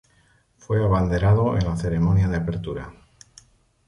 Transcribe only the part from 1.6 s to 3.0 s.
la ceremonia de apertura.